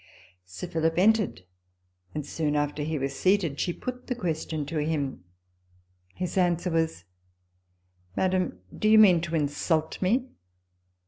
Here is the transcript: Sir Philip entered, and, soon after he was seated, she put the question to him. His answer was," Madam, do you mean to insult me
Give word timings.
Sir 0.45 0.65
Philip 0.65 0.97
entered, 0.97 1.43
and, 2.15 2.25
soon 2.25 2.55
after 2.55 2.81
he 2.81 2.97
was 2.97 3.15
seated, 3.15 3.59
she 3.59 3.71
put 3.71 4.07
the 4.07 4.15
question 4.15 4.65
to 4.65 4.79
him. 4.79 5.23
His 6.15 6.39
answer 6.39 6.71
was," 6.71 7.05
Madam, 8.17 8.61
do 8.75 8.89
you 8.89 8.97
mean 8.97 9.21
to 9.21 9.35
insult 9.35 10.01
me 10.01 10.27